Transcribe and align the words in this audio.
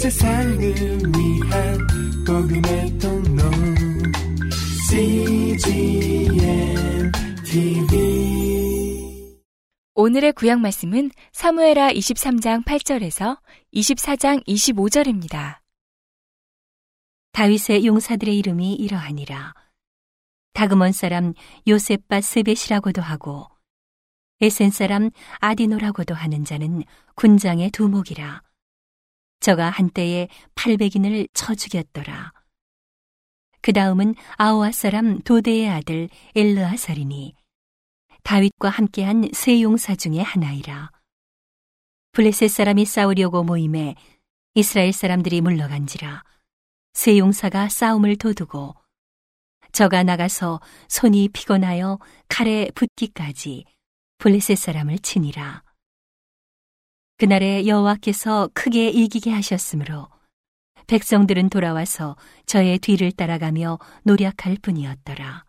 세상을 0.00 0.58
위한 0.58 1.78
복음의 2.26 2.98
통로 2.98 3.42
CGM 4.88 6.32
TV 7.44 9.36
오늘의 9.94 10.32
구약 10.32 10.60
말씀은 10.60 11.10
사무에라 11.32 11.90
23장 11.90 12.64
8절에서 12.64 13.38
24장 13.74 14.42
25절입니다. 14.46 15.58
다윗의 17.32 17.84
용사들의 17.84 18.38
이름이 18.38 18.76
이러하니라. 18.76 19.52
다그먼 20.54 20.92
사람 20.92 21.34
요셉바 21.68 22.22
스벳이라고도 22.22 23.02
하고 23.02 23.48
에센 24.40 24.70
사람 24.70 25.10
아디노라고도 25.40 26.14
하는 26.14 26.46
자는 26.46 26.84
군장의 27.16 27.70
두목이라. 27.72 28.40
저가 29.40 29.70
한때에 29.70 30.28
800인을 30.54 31.28
쳐 31.32 31.54
죽였더라. 31.54 32.32
그 33.62 33.72
다음은 33.72 34.14
아오아 34.36 34.72
사람 34.72 35.20
도대의 35.20 35.68
아들 35.68 36.08
엘르아살이니 36.34 37.34
다윗과 38.22 38.68
함께한 38.68 39.30
세 39.32 39.60
용사 39.62 39.96
중의 39.96 40.22
하나이라. 40.22 40.90
블레셋 42.12 42.50
사람이 42.50 42.84
싸우려고 42.84 43.44
모임에 43.44 43.94
이스라엘 44.54 44.92
사람들이 44.92 45.40
물러간지라. 45.40 46.24
세 46.92 47.18
용사가 47.18 47.68
싸움을 47.68 48.16
도두고 48.16 48.74
저가 49.72 50.02
나가서 50.02 50.60
손이 50.88 51.28
피곤하여 51.28 51.98
칼에 52.28 52.70
붙기까지 52.74 53.64
블레셋 54.18 54.58
사람을 54.58 54.98
치니라. 54.98 55.62
그날에 57.20 57.66
여호와께서 57.66 58.48
크게 58.54 58.88
이기게 58.88 59.30
하셨으므로 59.30 60.08
백성들은 60.86 61.50
돌아와서 61.50 62.16
저의 62.46 62.78
뒤를 62.78 63.12
따라가며 63.12 63.78
노력할 64.04 64.56
뿐이었더라. 64.62 65.44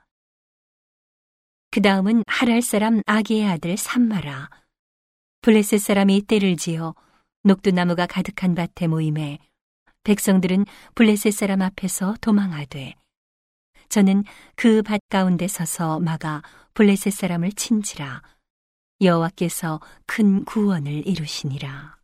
그 1.72 1.82
다음은 1.82 2.26
하랄 2.28 2.62
사람 2.62 3.02
아기의 3.06 3.48
아들 3.48 3.78
삼마라. 3.78 4.50
블레셋 5.40 5.80
사람이 5.80 6.24
때를 6.24 6.58
지어 6.58 6.94
녹두나무가 7.46 8.06
가득한 8.06 8.54
밭에 8.54 8.88
모임에 8.88 9.40
백성들은 10.04 10.66
블레셋 10.96 11.32
사람 11.32 11.62
앞에서 11.62 12.16
도망하되 12.20 12.96
저는 13.88 14.26
그 14.58 14.84
밭 14.84 15.00
가운데 15.08 15.48
서서 15.48 16.02
막아 16.02 16.42
블레셋 16.74 17.14
사람을 17.14 17.54
친지라 17.54 18.22
여호와께서 19.02 19.80
큰 20.06 20.46
구원을 20.46 21.08
이루시니라. 21.08 21.98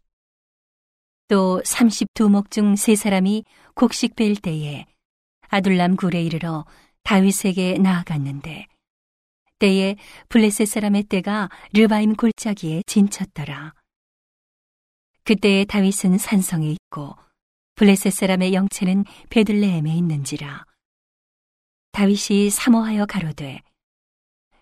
또 1.27 1.61
32목 1.63 2.51
중 2.51 2.75
세 2.75 2.95
사람이 2.95 3.43
곡식 3.75 4.15
벨 4.15 4.35
때에 4.35 4.85
아둘람 5.49 5.95
굴에 5.95 6.21
이르러 6.23 6.65
다윗에게 7.03 7.77
나아갔는데 7.77 8.67
때에 9.59 9.95
블레셋 10.29 10.67
사람의 10.67 11.03
때가 11.03 11.49
르바임 11.73 12.15
골짜기에 12.15 12.83
진쳤더라. 12.85 13.73
그때에 15.23 15.65
다윗은 15.65 16.17
산성에 16.17 16.69
있고 16.71 17.15
블레셋 17.75 18.13
사람의 18.13 18.53
영체는 18.53 19.03
베들레헴에 19.29 19.93
있는지라. 19.95 20.63
다윗이 21.91 22.49
사모하여 22.51 23.05
가로되 23.05 23.61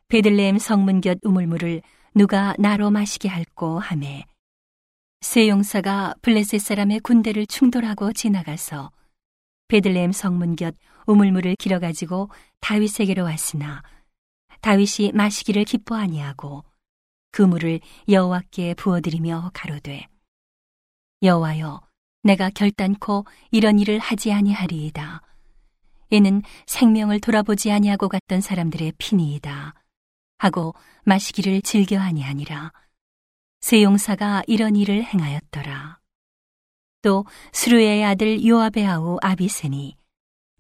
베들레헴 0.08 0.60
성문 0.60 1.02
곁 1.02 1.18
우물물을 1.24 1.82
누가 2.18 2.56
나로 2.58 2.92
마시게 2.92 3.28
할꼬 3.28 3.78
하매 3.78 4.24
세 5.20 5.50
용사가 5.50 6.14
블레셋 6.22 6.62
사람의 6.62 7.02
군대를 7.02 7.46
충돌하고 7.46 8.14
지나가서 8.14 8.90
베들레헴 9.68 10.14
성문 10.14 10.56
곁 10.56 10.76
우물물을 11.08 11.58
길어 11.58 11.80
가지고 11.80 12.30
다윗에게로 12.62 13.26
왔으나 13.26 13.84
다윗이 14.62 15.12
마시기를 15.14 15.66
기뻐 15.66 15.96
아니하고 15.96 16.64
그 17.32 17.42
물을 17.42 17.82
여호와께 18.08 18.76
부어드리며 18.76 19.52
가로되 19.54 20.08
여호와여 21.22 21.82
내가 22.24 22.50
결단코 22.50 23.26
이런 23.52 23.78
일을 23.78 24.00
하지 24.00 24.32
아니하리이다. 24.32 25.22
이는 26.12 26.44
생명을 26.66 27.20
돌아보지 27.20 27.74
아니하고 27.74 28.08
갔던 28.08 28.40
사람들의 28.40 28.94
피니이다. 28.98 29.74
하고 30.38 30.74
마시기를 31.04 31.62
즐겨 31.62 32.00
아니하니라. 32.00 32.72
세 33.62 33.84
용사가 33.84 34.44
이런 34.48 34.76
일을 34.76 35.04
행하였더라. 35.04 36.00
또 37.02 37.26
수르의 37.54 38.04
아들 38.04 38.46
요압의 38.46 38.86
아우 38.88 39.18
아비세니 39.22 39.96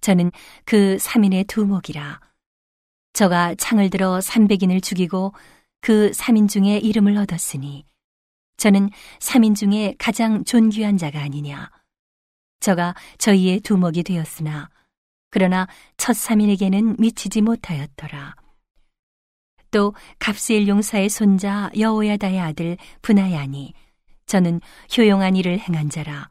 저는 0.01 0.31
그 0.65 0.97
3인의 0.99 1.47
두목이라. 1.47 2.19
저가 3.13 3.55
창을 3.55 3.89
들어 3.89 4.19
300인을 4.19 4.83
죽이고 4.83 5.33
그 5.81 6.11
3인 6.11 6.49
중에 6.49 6.77
이름을 6.77 7.17
얻었으니 7.17 7.85
저는 8.57 8.89
3인 9.19 9.55
중에 9.55 9.95
가장 9.97 10.43
존귀한 10.43 10.97
자가 10.97 11.21
아니냐. 11.21 11.71
저가 12.59 12.95
저희의 13.17 13.59
두목이 13.59 14.03
되었으나, 14.03 14.69
그러나 15.29 15.67
첫 15.97 16.13
3인에게는 16.13 16.99
미치지 16.99 17.41
못하였더라. 17.41 18.35
또 19.75 19.93
갑스일 20.19 20.69
용사의 20.69 21.09
손자 21.09 21.69
여호야다의 21.77 22.39
아들 22.39 22.77
분하야니 23.01 23.73
저는 24.25 24.61
효용한 24.97 25.35
일을 25.35 25.59
행한 25.59 25.89
자라 25.89 26.29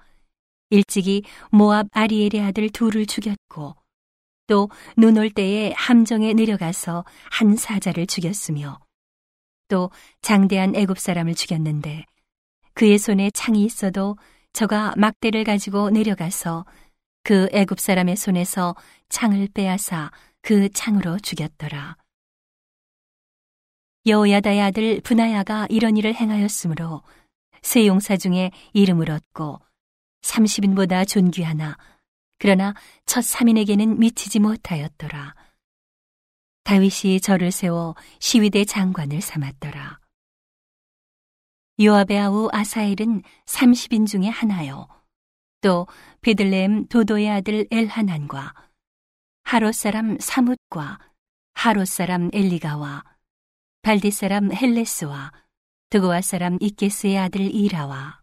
일찍이 0.70 1.24
모압 1.50 1.88
아리엘의 1.92 2.40
아들 2.40 2.70
둘을 2.70 3.04
죽였고 3.04 3.76
또 4.46 4.70
눈 4.96 5.18
올 5.18 5.28
때에 5.28 5.74
함정에 5.76 6.32
내려가서 6.32 7.04
한 7.30 7.54
사자를 7.54 8.06
죽였으며 8.06 8.78
또 9.68 9.90
장대한 10.22 10.74
애굽 10.74 10.98
사람을 10.98 11.34
죽였는데 11.34 12.06
그의 12.72 12.96
손에 12.96 13.30
창이 13.30 13.62
있어도 13.66 14.16
저가 14.54 14.94
막대를 14.96 15.44
가지고 15.44 15.90
내려가서 15.90 16.64
그 17.22 17.48
애굽 17.52 17.78
사람의 17.78 18.16
손에서 18.16 18.74
창을 19.10 19.48
빼앗아 19.52 20.12
그 20.40 20.70
창으로 20.70 21.18
죽였더라. 21.18 22.03
여호야다의 24.06 24.60
아들 24.60 25.00
분하야가 25.00 25.66
이런 25.70 25.96
일을 25.96 26.14
행하였으므로 26.14 27.02
세 27.62 27.86
용사 27.86 28.16
중에 28.16 28.50
이름을 28.74 29.10
얻고 29.10 29.60
30인보다 30.20 31.08
존귀하나 31.08 31.78
그러나 32.38 32.74
첫 33.06 33.20
3인에게는 33.20 33.96
미치지 33.96 34.40
못하였더라. 34.40 35.34
다윗이 36.64 37.20
저를 37.20 37.50
세워 37.50 37.94
시위대 38.20 38.64
장관을 38.64 39.22
삼았더라. 39.22 40.00
요압의 41.80 42.18
아우 42.18 42.48
아사엘은 42.52 43.22
30인 43.46 44.06
중에 44.06 44.28
하나요. 44.28 44.86
또 45.62 45.86
베들레헴 46.20 46.88
도도의 46.88 47.30
아들 47.30 47.66
엘하난과 47.70 48.54
하롯 49.44 49.74
사람 49.74 50.18
사뭇과 50.18 50.98
하롯 51.54 51.88
사람 51.88 52.28
엘리가와 52.32 53.13
발디 53.84 54.12
사람 54.12 54.50
헬레스와 54.50 55.30
드고아 55.90 56.22
사람 56.22 56.56
이케스의 56.58 57.18
아들 57.18 57.42
이라와 57.54 58.22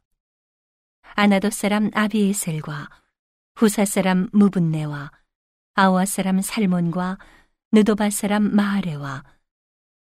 아나도 1.13 1.51
사람 1.51 1.91
아비에셀과 1.93 2.89
후사 3.57 3.85
사람 3.85 4.27
무분네와 4.33 5.11
아와 5.75 6.05
사람 6.05 6.41
살몬과 6.41 7.19
느도바 7.73 8.09
사람 8.09 8.55
마하레와 8.55 9.23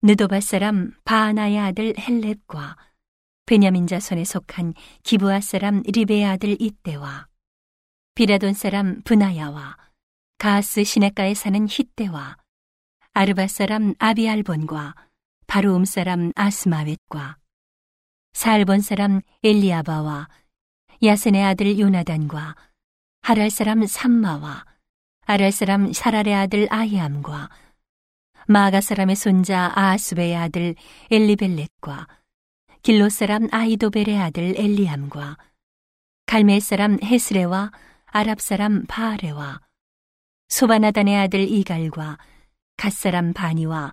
느도바 0.03 0.41
사람 0.41 0.93
바하나의 1.05 1.59
아들 1.59 1.95
헬렙과 1.99 2.77
베냐민 3.45 3.89
자손에 3.89 4.23
속한 4.23 4.75
기브아 5.03 5.41
사람 5.41 5.83
리베의 5.85 6.25
아들 6.25 6.57
이때와 6.63 7.27
비라돈 8.15 8.55
사람 8.55 9.03
브나야와 9.03 9.77
가스 10.39 10.85
시내가에 10.85 11.35
사는 11.35 11.67
히때와 11.69 12.37
아르바 13.13 13.49
사람 13.49 13.95
아비알본과 13.99 14.95
바로움 15.53 15.85
사람 15.85 16.33
아스마웻과 16.35 17.37
살본 18.33 18.81
사람 18.81 19.21
엘리아바와 19.45 20.27
야센의 21.03 21.45
아들 21.45 21.79
요나단과 21.79 22.57
하랄 23.21 23.51
사람 23.51 23.85
삼마와 23.85 24.65
아랄 25.27 25.53
사람 25.53 25.93
사랄의 25.93 26.35
아들 26.35 26.69
아히암과 26.71 27.51
마가 28.47 28.81
사람의 28.81 29.15
손자 29.15 29.71
아하수베의 29.75 30.37
아들 30.37 30.75
엘리벨렛과 31.11 32.09
길로 32.81 33.11
사람 33.11 33.49
아이도벨의 33.53 34.19
아들 34.19 34.55
엘리암과 34.57 35.37
갈멜 36.25 36.61
사람 36.61 36.97
헤스레와 37.05 37.73
아랍 38.07 38.41
사람 38.41 38.87
바아레와 38.87 39.61
소바나단의 40.49 41.15
아들 41.15 41.41
이갈과 41.41 42.17
갓 42.79 42.93
사람 42.95 43.35
바니와 43.35 43.93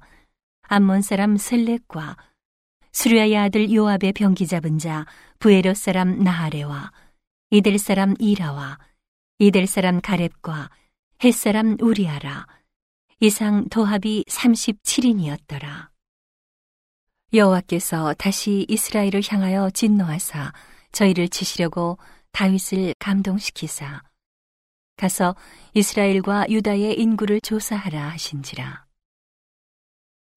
암몬 0.72 1.02
사람 1.02 1.36
셀렉과 1.36 2.16
수리아의 2.92 3.36
아들 3.36 3.74
요압의 3.74 4.14
병기 4.14 4.46
잡은 4.46 4.78
자 4.78 5.08
부에로 5.40 5.74
사람 5.74 6.20
나하레와 6.24 6.92
이들 7.50 7.80
사람 7.80 8.14
이라와 8.20 8.78
이들 9.40 9.66
사람 9.66 10.00
가렙과 10.00 10.70
햇 11.24 11.32
사람 11.32 11.76
우리아라 11.82 12.46
이상 13.20 13.68
도합이 13.70 14.26
37인이었더라. 14.30 15.90
여호와께서 17.34 18.14
다시 18.14 18.68
이스라엘을 18.70 19.24
향하여 19.28 19.72
진노하사 19.72 20.54
저희를 20.92 21.30
치시려고 21.30 21.98
다윗을 22.32 22.94
감동시키사 23.00 24.04
가서 24.98 25.36
이스라엘과 25.74 26.46
유다의 26.50 27.00
인구를 27.00 27.42
조사하라 27.42 28.10
하신지라. 28.10 28.89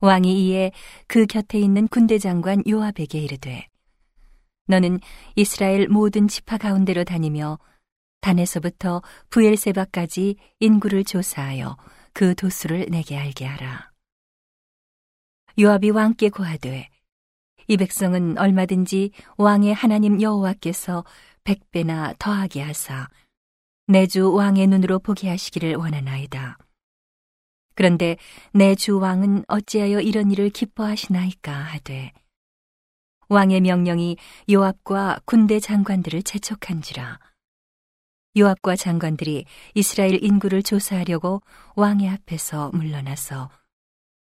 왕이 0.03 0.49
이에 0.49 0.73
그 1.07 1.27
곁에 1.27 1.61
있는 1.61 1.87
군대 1.87 2.19
장관 2.19 2.61
요압에게 2.69 3.21
이르되 3.21 3.69
너는 4.67 4.99
이스라엘 5.37 5.87
모든 5.89 6.27
지파 6.27 6.59
가운데로 6.59 7.05
다니며 7.05 7.61
단에서부터 8.21 9.01
부엘세바까지 9.31 10.37
인구를 10.59 11.05
조사하여 11.05 11.77
그 12.13 12.35
도수를 12.35 12.87
내게 12.91 13.17
알게 13.17 13.45
하라. 13.45 13.93
요압이 15.61 15.91
왕께 15.91 16.31
고하되 16.31 16.89
이 17.69 17.77
백성은 17.77 18.39
얼마든지 18.39 19.13
왕의 19.37 19.73
하나님 19.73 20.21
여호와께서 20.21 21.05
백배나 21.45 22.15
더하게 22.19 22.63
하사 22.63 23.09
내 23.87 24.07
주 24.07 24.33
왕의 24.33 24.67
눈으로 24.67 24.99
보게 24.99 25.29
하시기를 25.29 25.77
원하나이다. 25.77 26.59
그런데 27.75 28.17
내 28.53 28.75
주 28.75 28.99
왕은 28.99 29.45
어찌하여 29.49 30.01
이런 30.01 30.31
일을 30.31 30.51
기뻐하시나이까 30.51 31.53
하되 31.53 32.13
왕의 33.29 33.61
명령이 33.63 34.17
요압과 34.51 35.21
군대 35.25 35.59
장관들을 35.59 36.23
재촉한지라. 36.23 37.19
요압과 38.37 38.77
장관들이 38.77 39.45
이스라엘 39.75 40.23
인구를 40.23 40.63
조사하려고 40.63 41.43
왕의 41.77 42.09
앞에서 42.09 42.71
물러나서 42.73 43.51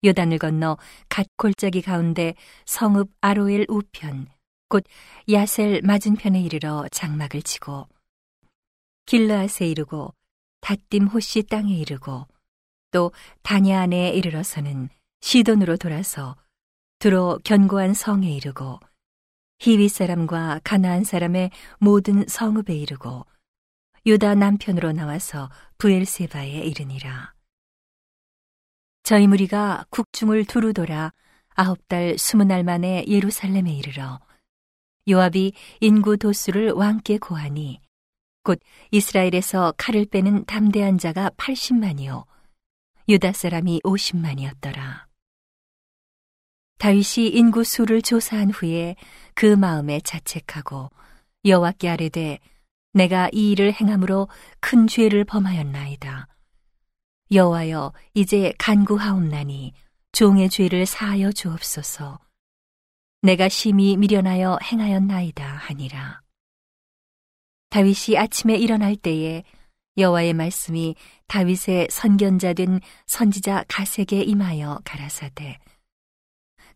요단을 0.04 0.38
건너 0.38 0.78
갓 1.08 1.26
골짜기 1.36 1.82
가운데 1.82 2.34
성읍 2.64 3.10
아로엘 3.20 3.66
우편 3.69 4.26
곧 4.69 4.84
야셀 5.31 5.82
맞은편에 5.82 6.40
이르러 6.40 6.86
장막을 6.90 7.43
치고 7.43 7.86
길르앗에 9.04 9.66
이르고 9.66 10.14
다딤 10.60 11.08
호시 11.08 11.43
땅에 11.43 11.75
이르고 11.75 12.26
또 12.90 13.12
다냐 13.42 13.81
안에 13.81 14.10
이르러서는 14.10 14.88
시돈으로 15.20 15.76
돌아서 15.76 16.37
두로 16.98 17.38
견고한 17.44 17.94
성에 17.94 18.31
이르고 18.31 18.81
히위 19.60 19.88
사람과 19.88 20.60
가나안 20.64 21.04
사람의 21.04 21.50
모든 21.78 22.26
성읍에 22.26 22.75
이르고 22.75 23.26
유다 24.06 24.34
남편으로 24.34 24.92
나와서 24.92 25.50
부엘세바에 25.78 26.48
이르니라. 26.48 27.34
저희 29.02 29.26
무리가 29.26 29.84
국중을 29.90 30.44
두루 30.44 30.72
돌아 30.72 31.12
아홉 31.54 31.86
달 31.88 32.16
스무 32.16 32.44
날 32.44 32.64
만에 32.64 33.04
예루살렘에 33.06 33.72
이르러 33.72 34.20
요압이 35.08 35.52
인구 35.81 36.16
도수를 36.16 36.70
왕께 36.72 37.19
고하니 37.19 37.81
곧 38.43 38.60
이스라엘에서 38.90 39.75
칼을 39.76 40.06
빼는 40.06 40.44
담대한 40.46 40.96
자가 40.96 41.31
80만이요 41.31 42.25
유다 43.10 43.32
사람이 43.32 43.80
50만이었더라. 43.82 45.04
다윗이 46.78 47.26
인구 47.30 47.64
수를 47.64 48.02
조사한 48.02 48.52
후에 48.52 48.94
그 49.34 49.46
마음에 49.46 49.98
자책하고 49.98 50.90
여호와께 51.44 51.88
아뢰되 51.88 52.38
내가 52.92 53.28
이 53.32 53.50
일을 53.50 53.72
행함으로 53.72 54.28
큰 54.60 54.86
죄를 54.86 55.24
범하였나이다. 55.24 56.28
여호와여 57.32 57.92
이제 58.14 58.52
간구하옵나니 58.58 59.72
종의 60.12 60.48
죄를 60.48 60.86
사하여 60.86 61.32
주옵소서. 61.32 62.20
내가 63.22 63.48
심히 63.48 63.96
미련하여 63.96 64.58
행하였나이다 64.62 65.44
하니라. 65.44 66.22
다윗이 67.70 68.16
아침에 68.16 68.54
일어날 68.54 68.94
때에 68.94 69.42
여호와의 69.96 70.34
말씀이 70.34 70.94
다윗의 71.26 71.88
선견자 71.90 72.52
된 72.54 72.81
선지자 73.06 73.64
가세게 73.69 74.22
임하여 74.22 74.81
가라사대. 74.84 75.58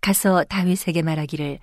가서 0.00 0.44
다윗에게 0.44 1.02
말하기를 1.02 1.58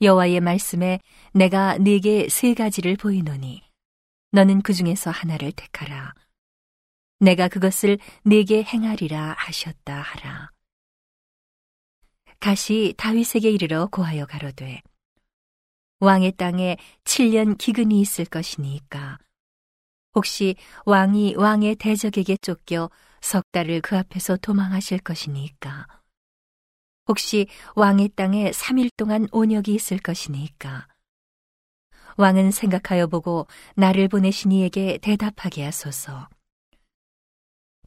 여호와의 0.00 0.40
말씀에 0.40 1.00
내가 1.32 1.78
네게 1.78 2.28
세 2.28 2.54
가지를 2.54 2.96
보이노니 2.96 3.62
너는 4.32 4.62
그 4.62 4.72
중에서 4.72 5.10
하나를 5.10 5.52
택하라. 5.52 6.14
내가 7.20 7.48
그것을 7.48 7.98
네게 8.24 8.64
행하리라 8.64 9.36
하셨다 9.38 9.94
하라. 9.94 10.50
가시 12.40 12.94
다윗에게 12.96 13.50
이르러 13.50 13.86
고하여 13.86 14.26
가로되 14.26 14.82
왕의 16.00 16.32
땅에 16.32 16.76
7년 17.04 17.56
기근이 17.56 18.00
있을 18.00 18.24
것이니까 18.24 19.18
혹시 20.14 20.56
왕이 20.84 21.36
왕의 21.36 21.76
대적에게 21.76 22.36
쫓겨 22.42 22.90
석 23.20 23.44
달을 23.52 23.80
그 23.80 23.96
앞에서 23.96 24.36
도망하실 24.36 24.98
것이니까? 25.00 25.86
혹시 27.08 27.46
왕의 27.74 28.10
땅에 28.10 28.50
3일 28.50 28.90
동안 28.96 29.26
온역이 29.32 29.74
있을 29.74 29.98
것이니까? 29.98 30.88
왕은 32.16 32.50
생각하여 32.50 33.06
보고 33.06 33.46
나를 33.74 34.08
보내신 34.08 34.52
이에게 34.52 34.98
대답하게 34.98 35.64
하소서. 35.64 36.28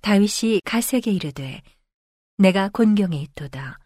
다윗이 0.02 0.62
가세게 0.66 1.12
이르되 1.12 1.62
내가 2.38 2.70
곤경에 2.70 3.18
있도다. 3.22 3.80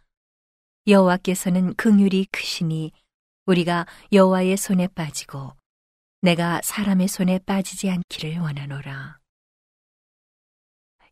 여호와께서는 0.88 1.75
긍휼이 1.75 2.27
크시니 2.31 2.92
우리가 3.45 3.85
여호와의 4.12 4.57
손에 4.57 4.88
빠지고 4.88 5.58
내가 6.21 6.60
사람의 6.63 7.07
손에 7.07 7.39
빠지지 7.39 7.89
않기를 7.89 8.39
원하노라. 8.39 9.19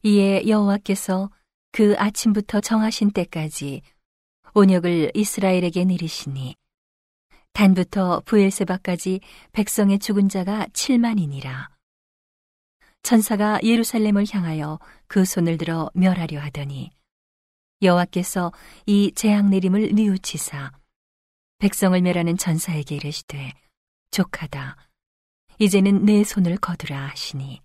이에 0.04 0.48
여호와께서 0.48 1.31
그 1.71 1.95
아침부터 1.98 2.59
정하신 2.59 3.12
때까지 3.12 3.81
온역을 4.54 5.12
이스라엘에게 5.13 5.86
내리시니 5.86 6.56
단부터 7.54 8.21
부엘세바까지 8.25 9.21
백성의 9.51 10.00
죽은 10.00 10.30
자가 10.30 10.65
7만이니라. 10.74 11.69
천사가 13.04 13.59
예루살렘을 13.64 14.26
향하여 14.30 14.80
그 15.07 15.23
손을 15.23 15.57
들어 15.57 15.90
멸하려 15.94 16.40
하더니 16.42 16.92
여호와께서 17.81 18.52
이 18.85 19.11
재앙 19.16 19.49
내림을 19.49 19.94
뉘우치사 19.94 20.71
백성을 21.59 21.99
멸하는 22.02 22.37
전사에게 22.37 22.95
이르시되 22.95 23.54
족하다 24.11 24.86
이제는 25.59 26.06
내 26.06 26.23
손을 26.23 26.57
거두라 26.57 27.07
하시니. 27.07 27.61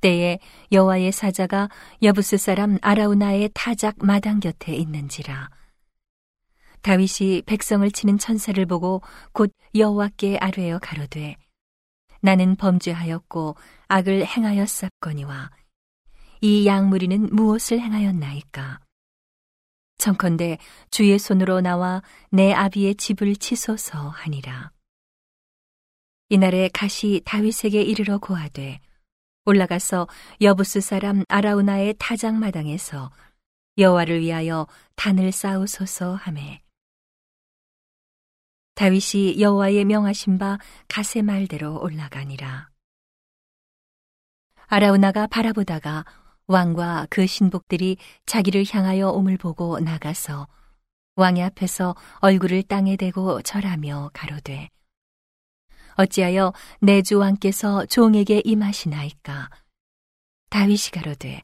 때에 0.00 0.38
여호와의 0.72 1.12
사자가 1.12 1.68
여부스 2.02 2.36
사람 2.36 2.78
아라우나의 2.82 3.50
타작 3.54 3.96
마당 3.98 4.40
곁에 4.40 4.74
있는지라. 4.74 5.50
다윗이 6.82 7.42
백성을 7.42 7.88
치는 7.90 8.18
천사를 8.18 8.64
보고 8.66 9.02
곧 9.32 9.52
여호와께 9.74 10.38
아뢰어 10.38 10.78
가로되 10.78 11.36
나는 12.20 12.56
범죄하였고 12.56 13.56
악을 13.88 14.26
행하였사거니와 14.26 15.50
이 16.40 16.66
양무리는 16.66 17.34
무엇을 17.34 17.80
행하였나이까? 17.80 18.80
청컨대 19.98 20.58
주의 20.90 21.18
손으로 21.18 21.60
나와 21.60 22.02
내 22.30 22.52
아비의 22.52 22.94
집을 22.94 23.34
치소서 23.34 24.08
하니라. 24.10 24.70
이날에 26.30 26.68
가시 26.72 27.22
다윗에게 27.24 27.80
이르러 27.82 28.18
고하되 28.18 28.80
올라가서 29.46 30.06
여부스 30.42 30.80
사람 30.80 31.24
아라우나의 31.28 31.94
타작 31.98 32.34
마당에서 32.34 33.10
여호와를 33.78 34.20
위하여 34.20 34.66
단을 34.96 35.32
쌓으소서 35.32 36.14
하매 36.14 36.60
다윗이 38.74 39.40
여호와의 39.40 39.84
명하신 39.86 40.38
바 40.38 40.58
가세 40.86 41.20
말대로 41.20 41.80
올라가니라. 41.80 42.70
아라우나가 44.66 45.26
바라보다가 45.26 46.04
왕과 46.46 47.08
그 47.10 47.26
신복들이 47.26 47.96
자기를 48.26 48.64
향하여 48.70 49.08
옴을 49.08 49.36
보고 49.36 49.80
나가서 49.80 50.46
왕의 51.16 51.42
앞에서 51.42 51.96
얼굴을 52.20 52.62
땅에 52.62 52.96
대고 52.96 53.42
절하며 53.42 54.10
가로되 54.12 54.68
어찌하여 55.98 56.52
내 56.80 57.02
주 57.02 57.18
왕께서 57.18 57.84
종에게 57.86 58.40
임하시나이까 58.44 59.50
다윗이 60.48 60.92
가로되 60.92 61.42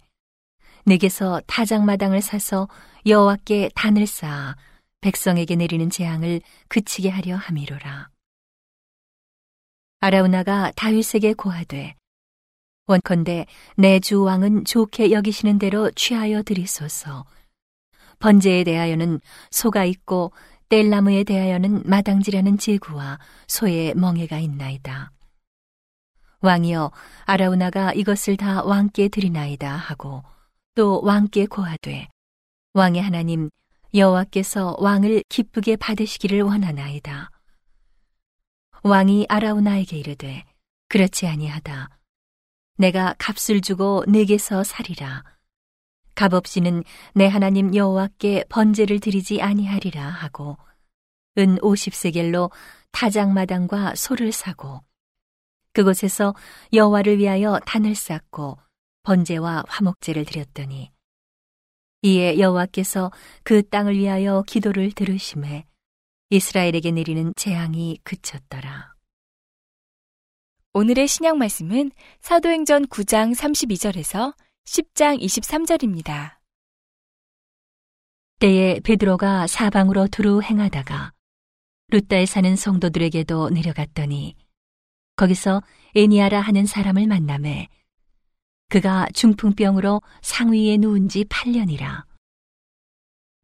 내게서 0.86 1.40
타작마당을 1.46 2.22
사서 2.22 2.68
여호와께 3.04 3.70
단을 3.74 4.06
쌓아 4.06 4.56
백성에게 5.00 5.56
내리는 5.56 5.90
재앙을 5.90 6.40
그치게 6.68 7.08
하려 7.08 7.36
함이로라 7.36 8.08
아라우나가 10.00 10.70
다윗에게 10.76 11.34
고하되 11.34 11.96
원컨대 12.86 13.46
내 13.76 13.98
주 13.98 14.22
왕은 14.22 14.66
좋게 14.66 15.10
여기시는 15.10 15.58
대로 15.58 15.90
취하여 15.92 16.42
드리소서. 16.42 17.24
번제에 18.18 18.62
대하여는 18.64 19.20
소가 19.50 19.84
있고 19.86 20.32
뗄나무에 20.68 21.24
대하여는 21.24 21.82
마당지라는 21.84 22.58
제구와 22.58 23.18
소의 23.46 23.94
멍에가 23.94 24.38
있나이다. 24.38 25.12
왕이여 26.40 26.90
아라우나가 27.24 27.92
이것을 27.92 28.36
다 28.36 28.62
왕께 28.62 29.08
드리나이다 29.08 29.74
하고 29.74 30.22
또 30.74 31.00
왕께 31.02 31.46
고하되 31.46 32.08
왕의 32.74 33.02
하나님 33.02 33.50
여호와께서 33.94 34.76
왕을 34.78 35.22
기쁘게 35.28 35.76
받으시기를 35.76 36.42
원하나이다. 36.42 37.30
왕이 38.82 39.26
아라우나에게 39.28 39.96
이르되 39.96 40.44
그렇지 40.88 41.26
아니하다. 41.26 41.88
내가 42.76 43.14
값을 43.18 43.60
주고 43.60 44.04
내게서 44.08 44.64
살이라. 44.64 45.22
값 46.14 46.34
없이는 46.34 46.84
내 47.14 47.26
하나님 47.26 47.74
여호와께 47.74 48.44
번제를 48.48 49.00
드리지 49.00 49.42
아니하리라 49.42 50.02
하고 50.02 50.56
은 51.38 51.56
50세겔로 51.58 52.50
타작마당과 52.92 53.94
소를 53.96 54.32
사고 54.32 54.80
그곳에서 55.72 56.34
여호와를 56.72 57.18
위하여 57.18 57.58
단을 57.66 57.94
쌓고 57.94 58.58
번제와 59.02 59.64
화목제를 59.66 60.24
드렸더니 60.24 60.90
이에 62.02 62.38
여호와께서 62.38 63.10
그 63.42 63.66
땅을 63.68 63.96
위하여 63.96 64.42
기도를 64.46 64.92
들으심에 64.92 65.64
이스라엘에게 66.30 66.90
내리는 66.90 67.32
재앙이 67.36 67.98
그쳤더라. 68.04 68.94
오늘의 70.74 71.06
신약 71.08 71.36
말씀은 71.36 71.92
사도행전 72.20 72.86
9장 72.86 73.34
32절에서 73.34 74.34
10장 74.64 75.20
23절입니다. 75.20 76.38
때에 78.40 78.80
베드로가 78.80 79.46
사방으로 79.46 80.08
두루 80.08 80.40
행하다가 80.42 81.12
루따에 81.88 82.24
사는 82.24 82.56
성도들에게도 82.56 83.50
내려갔더니 83.50 84.34
거기서 85.16 85.62
에니아라 85.94 86.40
하는 86.40 86.64
사람을 86.64 87.06
만남에 87.06 87.68
그가 88.70 89.06
중풍병으로 89.14 90.00
상위에 90.22 90.78
누운 90.78 91.08
지 91.08 91.24
8년이라. 91.24 92.04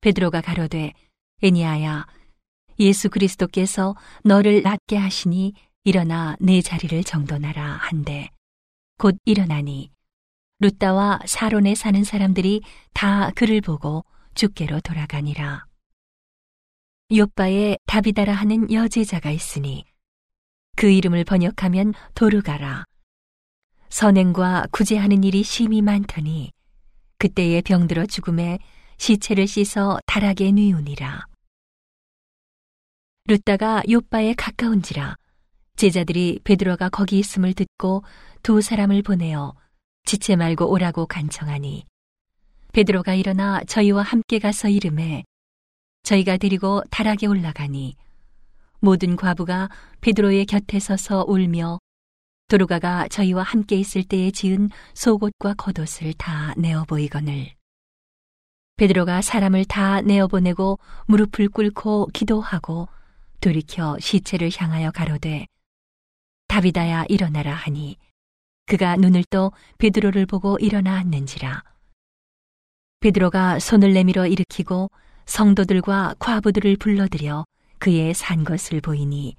베드로가 0.01 0.41
가로되 0.41 0.95
에니아야 1.43 2.07
예수 2.79 3.11
그리스도께서 3.11 3.95
너를 4.25 4.63
낫게 4.63 4.97
하시니 4.97 5.53
일어나 5.85 6.37
내 6.41 6.63
자리를 6.63 7.05
정돈하라 7.05 7.63
한데 7.63 8.31
곧 8.97 9.19
일어나니 9.27 9.91
루따와 10.61 11.21
사론에 11.25 11.75
사는 11.75 12.05
사람들이 12.05 12.61
다 12.93 13.31
그를 13.35 13.63
보고 13.63 14.05
주께로 14.35 14.81
돌아가니라. 14.81 15.65
요빠에 17.13 17.79
다비다라 17.87 18.35
하는 18.35 18.71
여제자가 18.71 19.31
있으니 19.31 19.85
그 20.77 20.91
이름을 20.91 21.25
번역하면 21.25 21.95
도르가라. 22.15 22.85
선행과 23.89 24.67
구제하는 24.71 25.25
일이 25.25 25.43
심히 25.43 25.81
많더니 25.81 26.53
그때에 27.19 27.63
병들어 27.63 28.05
죽음에 28.05 28.59
시체를 28.99 29.47
씻어 29.47 29.99
다락에 30.07 30.53
뉘우니라. 30.53 31.25
루따가 33.25 33.83
요빠에 33.89 34.35
가까운지라 34.35 35.17
제자들이 35.77 36.41
베드로가 36.45 36.91
거기 36.91 37.19
있음을 37.19 37.55
듣고 37.55 38.05
두 38.43 38.61
사람을 38.61 39.03
보내어 39.03 39.55
지체 40.05 40.37
말고 40.37 40.71
오라고 40.71 41.07
간청하니 41.07 41.87
베드로가 42.73 43.15
일어나 43.15 43.63
저희와 43.65 44.03
함께 44.03 44.39
가서 44.39 44.69
이름에 44.69 45.25
저희가 46.03 46.37
데리고 46.37 46.83
다락에 46.91 47.27
올라가니 47.27 47.97
모든 48.81 49.17
과부가 49.17 49.69
베드로의 50.01 50.47
곁에 50.47 50.81
서서 50.81 51.25
울며 51.29 51.79
도르가가 52.49 53.07
저희와 53.09 53.43
함께 53.43 53.77
있을 53.77 54.03
때에 54.03 54.31
지은 54.31 54.71
속옷과 54.95 55.55
겉옷을 55.55 56.15
다 56.15 56.53
내어 56.57 56.85
보이거늘. 56.85 57.55
베드로가 58.77 59.23
사람을 59.23 59.67
다 59.67 60.01
내어 60.01 60.27
보내고 60.27 60.79
무릎을 61.07 61.49
꿇고 61.51 62.09
기도하고 62.13 62.89
돌이켜 63.41 63.99
시체를 64.01 64.51
향하여 64.57 64.91
가로되 64.91 65.47
다비다야 66.49 67.05
일어나라 67.09 67.55
하니 67.55 67.97
그가 68.71 68.95
눈을 68.95 69.25
떠 69.31 69.51
베드로를 69.79 70.27
보고 70.27 70.57
일어나 70.61 70.95
앉는지라 70.99 71.65
베드로가 73.01 73.59
손을 73.59 73.93
내밀어 73.93 74.29
일으키고 74.29 74.93
성도들과 75.27 76.15
과부들을 76.21 76.77
불러들여 76.77 77.47
그의 77.81 78.15
산 78.15 78.45
것을 78.45 78.81
보이니 78.81 79.35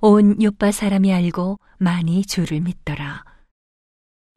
온 0.00 0.40
요빠 0.40 0.70
사람이 0.70 1.12
알고 1.12 1.58
많이 1.78 2.24
주를 2.24 2.60
믿더라. 2.60 3.24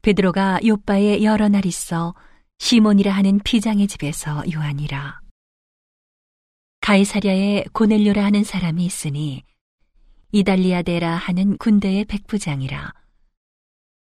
베드로가 0.02 0.58
요빠에 0.66 1.22
여러 1.22 1.48
날 1.48 1.64
있어 1.64 2.16
시몬이라 2.58 3.12
하는 3.12 3.38
피장의 3.44 3.86
집에서 3.86 4.42
요하니라. 4.52 5.20
가이사랴에 6.80 7.66
고넬료라 7.72 8.24
하는 8.24 8.42
사람이 8.42 8.84
있으니 8.84 9.44
이달리아데라 10.32 11.14
하는 11.14 11.56
군대의 11.56 12.06
백부장이라. 12.06 13.01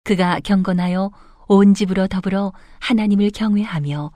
그가 0.07 0.39
경건하여 0.39 1.11
온 1.49 1.73
집으로 1.73 2.07
더불어 2.07 2.53
하나님을 2.79 3.29
경외하며 3.29 4.13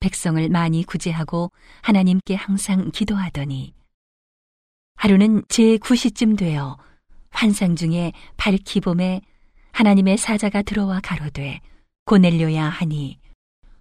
백성을 0.00 0.48
많이 0.48 0.82
구제하고 0.82 1.52
하나님께 1.80 2.34
항상 2.34 2.90
기도하더니 2.90 3.72
하루는 4.96 5.44
제 5.48 5.76
9시쯤 5.76 6.36
되어 6.36 6.76
환상 7.30 7.76
중에 7.76 8.10
밝히 8.36 8.80
봄에 8.80 9.20
하나님의 9.70 10.18
사자가 10.18 10.62
들어와 10.62 10.98
가로되 11.00 11.60
고넬료야 12.06 12.64
하니 12.64 13.20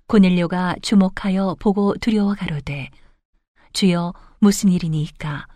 고넬료가 0.05 0.75
주목하여 0.83 1.55
보고 1.59 1.95
두려워 1.95 2.35
가로되 2.35 2.91
주여 3.73 4.13
무슨 4.37 4.69
일이니까? 4.69 5.47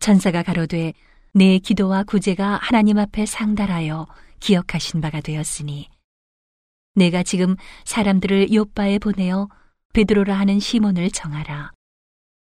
천사가 0.00 0.42
가로되 0.42 0.92
내 1.32 1.58
기도와 1.58 2.02
구제가 2.02 2.58
하나님 2.60 2.98
앞에 2.98 3.24
상달하여 3.24 4.06
기억하신 4.44 5.00
바가 5.00 5.22
되었으니 5.22 5.88
내가 6.96 7.22
지금 7.22 7.56
사람들을 7.86 8.52
요바에 8.52 8.98
보내어 8.98 9.48
베드로라 9.94 10.38
하는 10.38 10.60
시몬을 10.60 11.10
정하라. 11.12 11.72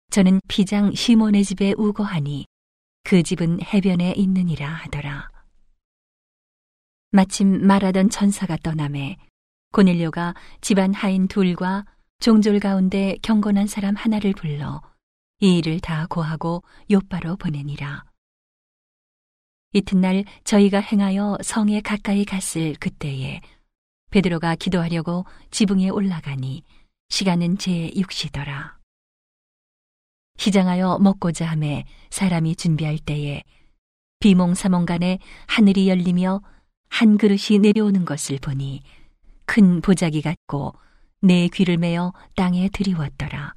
저는 0.09 0.41
피장 0.49 0.93
시몬의 0.93 1.45
집에 1.45 1.73
우거하니 1.77 2.45
그 3.05 3.23
집은 3.23 3.61
해변에 3.63 4.15
있느니라 4.17 4.67
하더라. 4.67 5.29
마침 7.11 7.65
말하던 7.65 8.09
천사가 8.09 8.57
떠남에 8.57 9.15
고넬료가 9.71 10.35
집안 10.59 10.93
하인 10.93 11.29
둘과 11.29 11.85
종졸 12.19 12.59
가운데 12.59 13.15
경건한 13.21 13.67
사람 13.67 13.95
하나를 13.95 14.33
불러 14.33 14.81
이 15.39 15.59
일을 15.59 15.79
다 15.79 16.05
고하고 16.09 16.63
요바로 16.91 17.37
보내니라. 17.37 18.03
이튿날 19.77 20.25
저희가 20.43 20.79
행하여 20.79 21.37
성에 21.43 21.81
가까이 21.81 22.25
갔을 22.25 22.73
그때에 22.79 23.41
베드로가 24.09 24.55
기도하려고 24.55 25.25
지붕에 25.51 25.89
올라가니 25.89 26.63
시간은 27.09 27.57
제 27.57 27.91
6시더라. 27.95 28.75
시장하여 30.37 30.99
먹고자 30.99 31.45
함에 31.45 31.85
사람이 32.09 32.55
준비할 32.55 32.97
때에 32.97 33.43
비몽사몽간에 34.19 35.19
하늘이 35.47 35.89
열리며 35.89 36.41
한 36.89 37.17
그릇이 37.17 37.59
내려오는 37.61 38.03
것을 38.05 38.39
보니 38.39 38.81
큰 39.45 39.81
보자기 39.81 40.21
같고 40.21 40.73
내 41.21 41.47
귀를 41.49 41.77
메어 41.77 42.13
땅에 42.35 42.69
들이웠더라. 42.69 43.53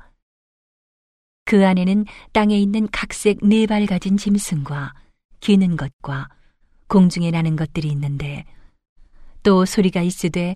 그 1.44 1.66
안에는 1.66 2.04
땅에 2.32 2.58
있는 2.58 2.88
각색 2.90 3.38
네 3.42 3.66
발 3.66 3.86
가진 3.86 4.16
짐승과 4.16 4.94
기는 5.40 5.76
것과 5.76 6.28
공중에 6.88 7.30
나는 7.30 7.56
것들이 7.56 7.88
있는데 7.88 8.44
또 9.42 9.64
소리가 9.64 10.02
있으되 10.02 10.54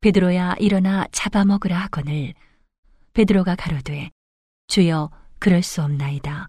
베드로야 0.00 0.56
일어나 0.58 1.06
잡아먹으라 1.12 1.78
하거늘 1.78 2.34
베드로가 3.14 3.54
가로되 3.56 4.10
주여 4.66 5.10
그럴 5.38 5.62
수 5.62 5.82
없나이다. 5.82 6.48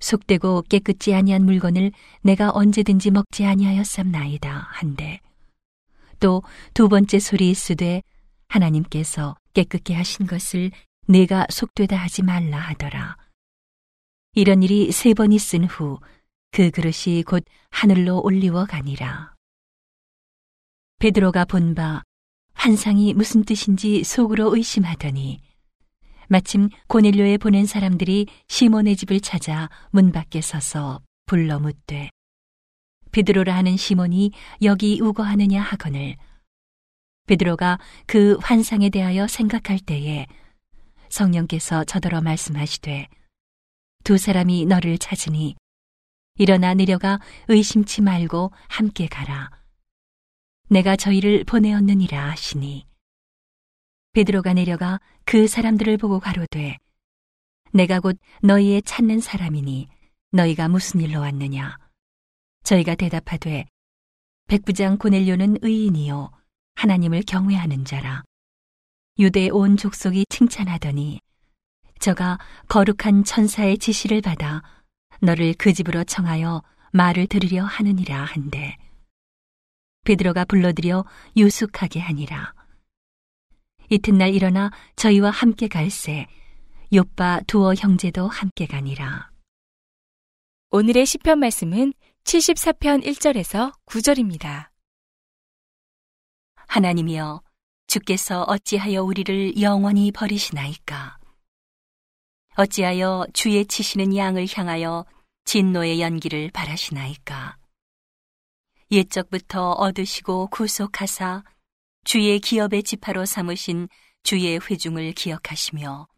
속되고 0.00 0.62
깨끗지 0.68 1.14
아니한 1.14 1.44
물건을 1.44 1.92
내가 2.22 2.50
언제든지 2.50 3.10
먹지 3.12 3.44
아니하였삼나이다 3.46 4.68
한데 4.70 5.20
또 6.20 6.42
두 6.74 6.88
번째 6.88 7.18
소리 7.18 7.50
있으되 7.50 8.02
하나님께서 8.48 9.36
깨끗게 9.54 9.94
하신 9.94 10.26
것을 10.26 10.70
내가 11.06 11.46
속되다 11.50 11.96
하지 11.96 12.22
말라 12.22 12.58
하더라. 12.58 13.16
이런 14.34 14.62
일이 14.62 14.92
세 14.92 15.14
번 15.14 15.32
있은 15.32 15.64
후 15.64 15.98
그 16.52 16.70
그릇이 16.70 17.22
곧 17.24 17.44
하늘로 17.70 18.20
올리워 18.22 18.66
가니라. 18.66 19.34
베드로가 20.98 21.46
본 21.46 21.74
바 21.74 22.02
환상이 22.52 23.14
무슨 23.14 23.42
뜻인지 23.42 24.04
속으로 24.04 24.54
의심하더니 24.54 25.40
마침 26.28 26.68
고넬료에 26.86 27.38
보낸 27.38 27.66
사람들이 27.66 28.26
시몬의 28.46 28.96
집을 28.96 29.20
찾아 29.20 29.68
문 29.90 30.12
밖에 30.12 30.40
서서 30.40 31.00
불러 31.26 31.58
묻되 31.58 32.10
베드로라 33.10 33.54
하는 33.56 33.76
시몬이 33.76 34.30
여기 34.62 35.00
우거하느냐 35.00 35.60
하거늘 35.60 36.16
베드로가 37.26 37.78
그 38.06 38.36
환상에 38.40 38.90
대하여 38.90 39.26
생각할 39.26 39.80
때에 39.80 40.26
성령께서 41.08 41.84
저더러 41.84 42.20
말씀하시되 42.20 43.08
두 44.04 44.18
사람이 44.18 44.66
너를 44.66 44.98
찾으니 44.98 45.56
일어나 46.36 46.72
내려가 46.74 47.20
의심치 47.48 48.00
말고 48.00 48.52
함께 48.68 49.06
가라. 49.06 49.50
내가 50.68 50.96
저희를 50.96 51.44
보내었느니라 51.44 52.30
하시니. 52.30 52.86
베드로가 54.12 54.54
내려가 54.54 54.98
그 55.24 55.46
사람들을 55.46 55.98
보고 55.98 56.20
가로되 56.20 56.78
내가 57.72 58.00
곧 58.00 58.18
너희의 58.42 58.82
찾는 58.82 59.20
사람이니 59.20 59.88
너희가 60.32 60.68
무슨 60.68 61.00
일로 61.00 61.20
왔느냐? 61.20 61.76
저희가 62.64 62.94
대답하되 62.94 63.66
백부장 64.48 64.98
고넬료는 64.98 65.58
의인이요 65.62 66.30
하나님을 66.74 67.22
경외하는 67.26 67.84
자라. 67.84 68.22
유대 69.18 69.50
온 69.50 69.76
족속이 69.76 70.26
칭찬하더니 70.30 71.20
저가 72.00 72.38
거룩한 72.68 73.24
천사의 73.24 73.78
지시를 73.78 74.22
받아 74.22 74.62
너를 75.22 75.54
그 75.56 75.72
집으로 75.72 76.02
청하여 76.02 76.64
말을 76.92 77.28
들으려 77.28 77.64
하느니라 77.64 78.24
한데 78.24 78.76
베드로가 80.04 80.44
불러들여 80.44 81.04
유숙하게 81.36 82.00
하니라. 82.00 82.52
이튿날 83.88 84.34
일어나 84.34 84.72
저희와 84.96 85.30
함께 85.30 85.68
갈새 85.68 86.26
요빠 86.92 87.40
두어 87.46 87.74
형제도 87.74 88.26
함께 88.26 88.66
가니라. 88.66 89.30
오늘의 90.70 91.06
시편 91.06 91.38
말씀은 91.38 91.92
74편 92.24 93.04
1절에서 93.04 93.72
9절입니다. 93.86 94.70
하나님이여 96.66 97.42
주께서 97.86 98.42
어찌하여 98.42 99.04
우리를 99.04 99.60
영원히 99.60 100.10
버리시나이까 100.10 101.21
어찌하여 102.54 103.26
주의 103.32 103.64
치시는 103.64 104.14
양을 104.14 104.46
향하여 104.52 105.06
진노의 105.44 106.00
연기를 106.00 106.50
바라시나이까 106.52 107.56
옛적부터 108.90 109.70
얻으시고 109.70 110.48
구속하사 110.48 111.44
주의 112.04 112.38
기업의 112.40 112.82
지파로 112.82 113.24
삼으신 113.24 113.88
주의 114.22 114.58
회중을 114.58 115.12
기억하시며 115.12 116.08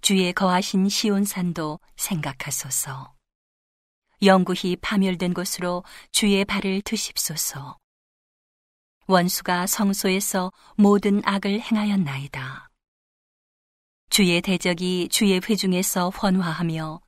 주의 0.00 0.32
거하신 0.32 0.88
시온산도 0.88 1.78
생각하소서. 1.96 3.14
영구히 4.22 4.76
파멸된 4.76 5.34
곳으로 5.34 5.84
주의 6.10 6.44
발을 6.44 6.80
드십소서. 6.82 7.78
원수가 9.06 9.66
성소에서 9.66 10.50
모든 10.76 11.20
악을 11.24 11.60
행하였나이다. 11.60 12.71
주의 14.12 14.42
대적이 14.42 15.08
주의 15.10 15.40
회중에서 15.42 16.10
헌화하며 16.10 17.00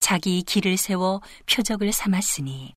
자기 0.00 0.42
길을 0.42 0.78
세워 0.78 1.20
표적을 1.44 1.92
삼았으니 1.92 2.72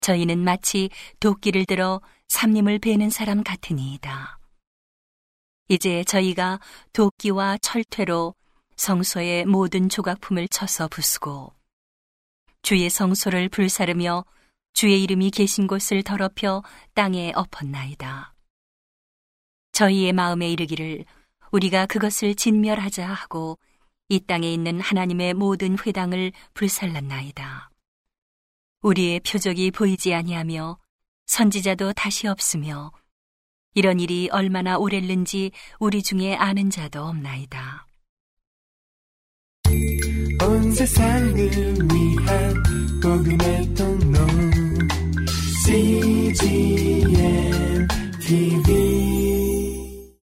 저희는 0.00 0.38
마치 0.38 0.88
도끼를 1.18 1.66
들어 1.66 2.00
삼림을 2.28 2.78
베는 2.78 3.10
사람 3.10 3.42
같으니이다. 3.42 4.38
이제 5.68 6.04
저희가 6.04 6.60
도끼와 6.92 7.58
철퇴로 7.58 8.36
성소의 8.76 9.46
모든 9.46 9.88
조각품을 9.88 10.46
쳐서 10.46 10.86
부수고 10.86 11.52
주의 12.62 12.88
성소를 12.88 13.48
불사르며 13.48 14.24
주의 14.74 15.02
이름이 15.02 15.32
계신 15.32 15.66
곳을 15.66 16.04
더럽혀 16.04 16.62
땅에 16.94 17.32
엎었나이다. 17.34 18.32
저희의 19.72 20.12
마음에 20.12 20.48
이르기를 20.52 21.04
우리가 21.52 21.86
그것을 21.86 22.34
진멸하자 22.34 23.06
하고 23.06 23.58
이 24.08 24.20
땅에 24.20 24.52
있는 24.52 24.80
하나님의 24.80 25.34
모든 25.34 25.76
회당을 25.78 26.32
불살랐나이다. 26.54 27.70
우리의 28.82 29.20
표적이 29.20 29.70
보이지 29.70 30.14
아니하며 30.14 30.78
선지자도 31.26 31.92
다시 31.92 32.26
없으며 32.26 32.92
이런 33.74 34.00
일이 34.00 34.28
얼마나 34.32 34.78
오랬는지 34.78 35.52
우리 35.78 36.02
중에 36.02 36.34
아는 36.34 36.70
자도 36.70 37.04
없나이다. 37.04 37.86
온 40.42 40.72
세상을 40.72 41.36
위한 41.36 42.62
복음의 43.00 43.74
통로 43.74 44.26
CGM 45.64 47.06
TV 48.20 49.39